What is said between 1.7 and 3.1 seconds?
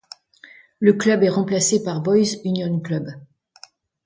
par Boys Union Club.